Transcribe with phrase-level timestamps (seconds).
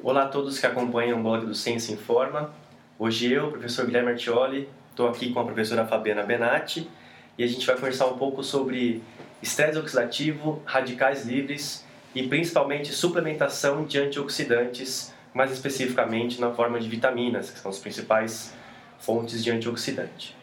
[0.00, 2.54] Olá a todos que acompanham o blog do Ciência Informa.
[2.96, 6.88] Hoje eu, professor Guilherme Artioli, estou aqui com a professora Fabiana Benatti
[7.36, 9.02] e a gente vai conversar um pouco sobre
[9.42, 11.84] estresse oxidativo, radicais livres
[12.14, 18.54] e principalmente suplementação de antioxidantes, mais especificamente na forma de vitaminas, que são as principais
[19.00, 20.36] fontes de antioxidante.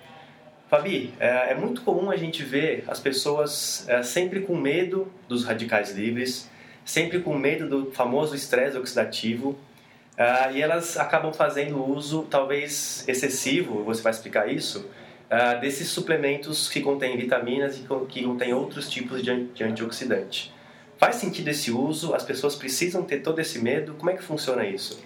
[0.69, 5.45] Fabi, é, é muito comum a gente ver as pessoas é, sempre com medo dos
[5.45, 6.49] radicais livres,
[6.85, 13.83] sempre com medo do famoso estresse oxidativo, uh, e elas acabam fazendo uso, talvez excessivo,
[13.83, 14.87] você vai explicar isso,
[15.25, 20.53] uh, desses suplementos que contêm vitaminas e que contêm outros tipos de, de antioxidante.
[20.97, 22.13] Faz sentido esse uso?
[22.13, 23.95] As pessoas precisam ter todo esse medo?
[23.95, 25.03] Como é que funciona isso?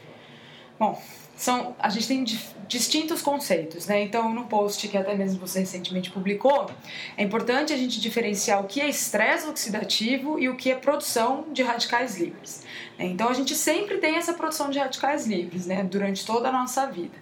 [0.78, 1.02] Bom,
[1.40, 2.26] são, a gente tem
[2.68, 4.04] distintos conceitos, né?
[4.04, 6.70] Então, no post que até mesmo você recentemente publicou,
[7.16, 11.46] é importante a gente diferenciar o que é estresse oxidativo e o que é produção
[11.54, 12.66] de radicais livres.
[12.98, 13.06] Né?
[13.06, 15.82] Então, a gente sempre tem essa produção de radicais livres, né?
[15.82, 17.18] Durante toda a nossa vida.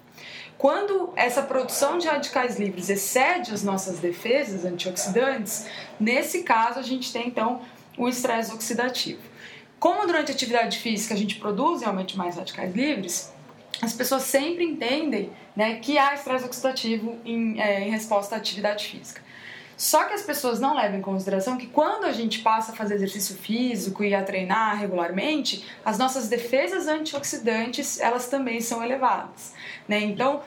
[0.57, 5.67] Quando essa produção de radicais livres excede as nossas defesas antioxidantes,
[5.99, 7.61] nesse caso a gente tem então
[7.95, 9.21] o estresse oxidativo.
[9.79, 13.36] Como durante a atividade física a gente produz realmente mais radicais livres,
[13.81, 18.85] as pessoas sempre entendem né, que há estresse oxidativo em, é, em resposta à atividade
[18.85, 19.21] física.
[19.75, 22.95] Só que as pessoas não levam em consideração que quando a gente passa a fazer
[22.95, 29.53] exercício físico e a treinar regularmente, as nossas defesas antioxidantes elas também são elevadas.
[29.87, 29.99] Né?
[29.99, 30.41] Então,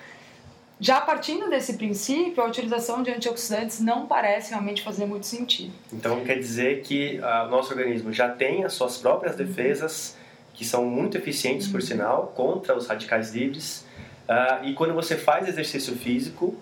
[0.81, 5.73] já partindo desse princípio, a utilização de antioxidantes não parece realmente fazer muito sentido.
[5.93, 10.17] Então, quer dizer que ah, o nosso organismo já tem as suas próprias defesas
[10.61, 13.87] que são muito eficientes, por sinal, contra os radicais livres.
[14.29, 16.55] Uh, e quando você faz exercício físico,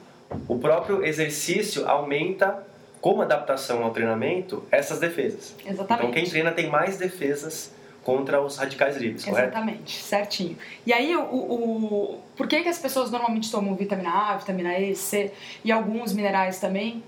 [0.46, 2.62] o próprio exercício aumenta,
[3.00, 5.56] como adaptação ao treinamento, essas defesas.
[5.66, 6.06] Exatamente.
[6.06, 7.72] Então, quem treina tem mais defesas
[8.04, 9.48] contra os radicais livres, correto?
[9.48, 10.56] Exatamente, certinho.
[10.86, 14.94] E aí, o, o, por que, que as pessoas normalmente tomam vitamina A, vitamina E,
[14.94, 15.32] C
[15.64, 17.02] e alguns minerais também,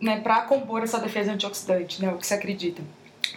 [0.00, 2.80] né, para compor essa defesa antioxidante, né, o que se acredita?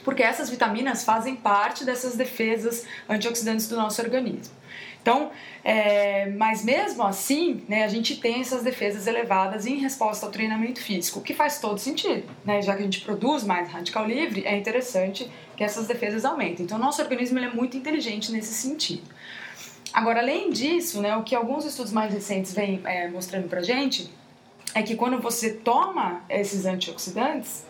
[0.03, 4.53] Porque essas vitaminas fazem parte dessas defesas antioxidantes do nosso organismo.
[5.01, 5.31] Então,
[5.63, 10.79] é, mas mesmo assim, né, a gente tem essas defesas elevadas em resposta ao treinamento
[10.79, 12.61] físico, o que faz todo sentido, né?
[12.61, 16.65] Já que a gente produz mais radical livre, é interessante que essas defesas aumentem.
[16.65, 19.03] Então, nosso organismo é muito inteligente nesse sentido.
[19.91, 24.09] Agora, além disso, né, o que alguns estudos mais recentes vêm é, mostrando pra gente
[24.73, 27.65] é que quando você toma esses antioxidantes,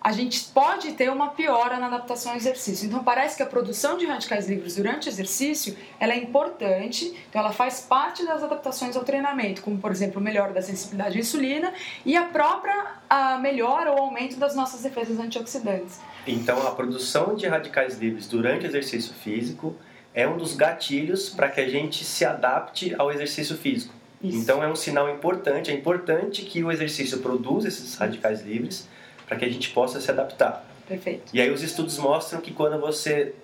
[0.00, 2.86] a gente pode ter uma piora na adaptação ao exercício.
[2.86, 7.40] Então parece que a produção de radicais livres durante o exercício ela é importante, então
[7.40, 11.72] ela faz parte das adaptações ao treinamento, como por exemplo melhora da sensibilidade à insulina
[12.04, 16.00] e a própria a melhora ou aumento das nossas defesas antioxidantes.
[16.26, 19.74] Então a produção de radicais livres durante o exercício físico
[20.14, 23.94] é um dos gatilhos para que a gente se adapte ao exercício físico.
[24.22, 24.36] Isso.
[24.36, 28.88] Então é um sinal importante, é importante que o exercício produza esses radicais livres
[29.28, 30.64] para que a gente possa se adaptar.
[30.88, 31.30] Perfeito.
[31.32, 33.34] E aí os estudos mostram que quando você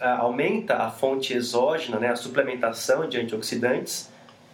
[0.00, 4.10] ah, aumenta a fonte exógena, né, a suplementação de antioxidantes,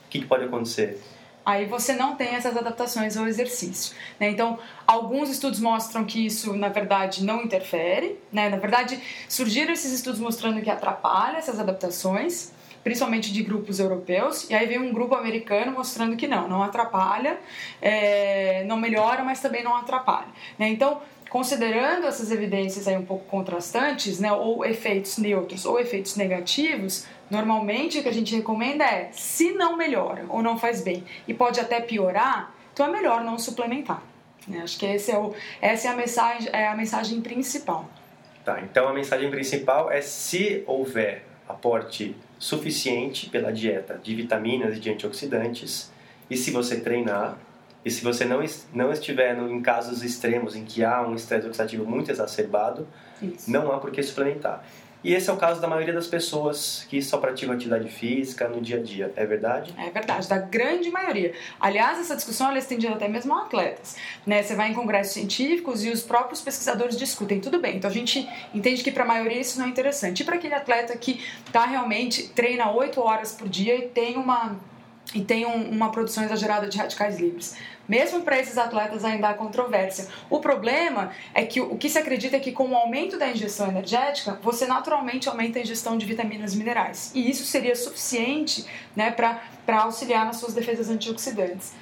[0.06, 1.00] o que, que pode acontecer?
[1.44, 3.96] aí você não tem essas adaptações ao exercício.
[4.18, 4.30] Né?
[4.30, 8.18] Então, alguns estudos mostram que isso, na verdade, não interfere.
[8.32, 8.48] Né?
[8.48, 14.54] Na verdade, surgiram esses estudos mostrando que atrapalha essas adaptações principalmente de grupos europeus, e
[14.54, 17.38] aí vem um grupo americano mostrando que não, não atrapalha,
[17.80, 20.28] é, não melhora, mas também não atrapalha.
[20.58, 20.68] Né?
[20.68, 27.06] Então, considerando essas evidências aí um pouco contrastantes, né, ou efeitos neutros ou efeitos negativos,
[27.30, 31.32] normalmente o que a gente recomenda é, se não melhora ou não faz bem e
[31.32, 34.02] pode até piorar, então é melhor não suplementar.
[34.48, 34.60] Né?
[34.62, 37.88] Acho que é o, essa é a mensagem, é a mensagem principal.
[38.44, 44.80] Tá, então a mensagem principal é se houver aporte suficiente pela dieta de vitaminas e
[44.80, 45.90] de antioxidantes.
[46.28, 47.36] E se você treinar,
[47.84, 51.46] e se você não, não estiver no, em casos extremos em que há um estresse
[51.46, 52.86] oxidativo muito exacerbado,
[53.22, 53.50] Isso.
[53.50, 54.64] não há por que suplementar.
[55.02, 58.60] E esse é o caso da maioria das pessoas que só praticam atividade física no
[58.60, 59.74] dia a dia, é verdade?
[59.78, 61.32] É verdade, da grande maioria.
[61.58, 63.96] Aliás, essa discussão é estendida até mesmo a atletas.
[64.26, 64.42] Né?
[64.42, 67.76] Você vai em congressos científicos e os próprios pesquisadores discutem, tudo bem.
[67.76, 70.20] Então a gente entende que para a maioria isso não é interessante.
[70.20, 74.58] E para aquele atleta que tá realmente treina 8 horas por dia e tem uma
[75.14, 77.56] e tem um, uma produção exagerada de radicais livres.
[77.88, 80.06] Mesmo para esses atletas ainda há controvérsia.
[80.28, 83.66] O problema é que o que se acredita é que com o aumento da ingestão
[83.68, 87.10] energética, você naturalmente aumenta a ingestão de vitaminas e minerais.
[87.14, 88.64] E isso seria suficiente
[88.94, 91.72] né, para auxiliar nas suas defesas antioxidantes.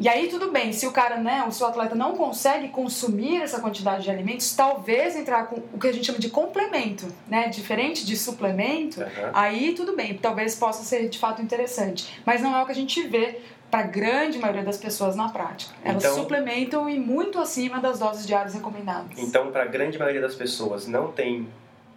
[0.00, 3.60] E aí tudo bem, se o cara, né, o seu atleta não consegue consumir essa
[3.60, 8.06] quantidade de alimentos, talvez entrar com o que a gente chama de complemento, né, diferente
[8.06, 9.06] de suplemento, Uhum.
[9.34, 12.74] aí tudo bem, talvez possa ser de fato interessante, mas não é o que a
[12.74, 15.74] gente vê para a grande maioria das pessoas na prática.
[15.84, 19.18] Elas Então- suplementam e muito acima das doses diárias recomendadas.
[19.18, 21.46] Então, para a grande maioria das pessoas, não tem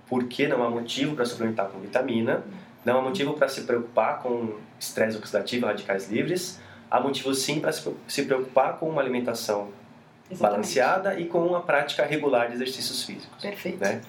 [0.09, 2.44] porquê, não há motivo para suplementar com vitamina,
[2.83, 6.59] não há motivo para se preocupar com estresse oxidativo, radicais livres,
[6.89, 9.69] há motivo sim para se preocupar com uma alimentação
[10.30, 10.39] Exatamente.
[10.39, 13.41] balanceada e com uma prática regular de exercícios físicos.
[13.41, 13.80] Perfeito.
[13.80, 14.01] Né?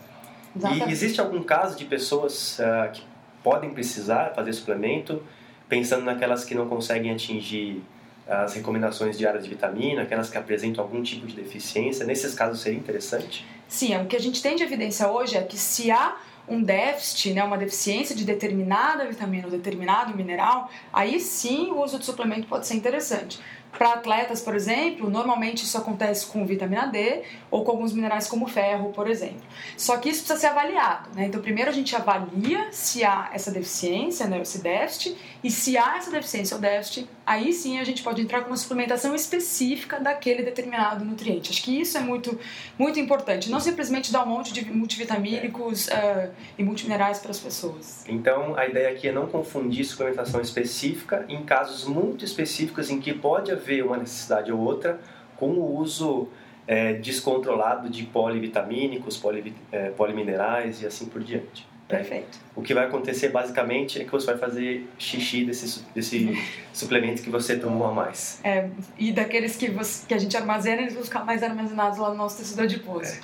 [0.57, 3.03] E existe algum caso de pessoas ah, que
[3.43, 5.23] podem precisar fazer suplemento,
[5.69, 7.83] pensando naquelas que não conseguem atingir
[8.27, 12.07] as recomendações diárias de vitamina, aquelas que apresentam algum tipo de deficiência?
[12.07, 13.45] Nesses casos seria interessante?
[13.69, 16.17] Sim, o que a gente tem de evidência hoje é que se há
[16.49, 21.99] um déficit, né, uma deficiência de determinada vitamina ou determinado mineral, aí sim o uso
[21.99, 23.41] de suplemento pode ser interessante.
[23.77, 28.47] Para atletas, por exemplo, normalmente isso acontece com vitamina D ou com alguns minerais como
[28.47, 29.43] ferro, por exemplo.
[29.77, 31.27] Só que isso precisa ser avaliado, né?
[31.27, 35.97] Então, primeiro a gente avalia se há essa deficiência, né, esse déficit, e se há
[35.97, 40.43] essa deficiência ou déficit, aí sim a gente pode entrar com uma suplementação específica daquele
[40.43, 41.51] determinado nutriente.
[41.51, 42.39] Acho que isso é muito,
[42.79, 43.51] muito importante.
[43.51, 48.05] Não simplesmente dar um monte de multivitamínicos eh, e multiminerais para as pessoas.
[48.09, 53.13] Então, a ideia aqui é não confundir suplementação específica em casos muito específicos em que
[53.13, 54.99] pode haver uma necessidade ou outra
[55.37, 56.29] com o uso
[56.67, 61.67] eh, descontrolado de polivitamínicos, polivi- eh, poliminerais e assim por diante.
[61.89, 61.99] né?
[61.99, 62.39] Perfeito.
[62.57, 66.33] O que vai acontecer basicamente é que você vai fazer xixi desse, desse
[66.73, 68.41] suplemento que você tomou a mais.
[68.43, 68.69] É,
[68.99, 72.17] e daqueles que, você- que a gente armazena, eles vão ficar mais armazenados lá no
[72.17, 73.21] nosso tecido adiposo.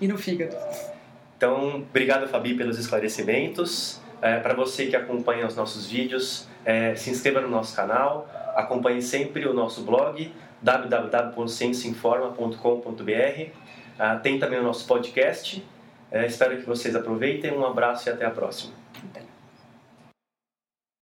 [0.00, 0.54] E no fígado.
[1.36, 4.00] Então, obrigado, Fabi, pelos esclarecimentos.
[4.20, 9.46] Para você que acompanha os nossos vídeos, eh, se inscreva no nosso canal, acompanhe sempre
[9.46, 10.32] o nosso blog
[10.62, 13.50] www.cienciainforma.com.br.
[13.98, 15.62] Ah, tem também o nosso podcast.
[16.10, 17.52] Eh, espero que vocês aproveitem.
[17.52, 18.72] Um abraço e até a próxima.